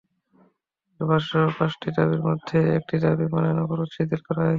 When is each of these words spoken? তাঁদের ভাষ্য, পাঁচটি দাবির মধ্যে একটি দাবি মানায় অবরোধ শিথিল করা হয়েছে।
তাঁদের 0.89 1.05
ভাষ্য, 1.11 1.31
পাঁচটি 1.57 1.89
দাবির 1.97 2.21
মধ্যে 2.27 2.57
একটি 2.77 2.95
দাবি 3.05 3.25
মানায় 3.33 3.61
অবরোধ 3.63 3.89
শিথিল 3.95 4.21
করা 4.27 4.41
হয়েছে। 4.41 4.49